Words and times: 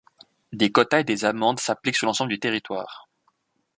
Des 0.51 0.71
quotas 0.71 1.01
et 1.01 1.03
des 1.03 1.25
amendes 1.25 1.59
s’appliquent 1.59 1.95
sur 1.97 2.07
l’ensemble 2.07 2.31
du 2.31 2.39
territoire. 2.39 3.07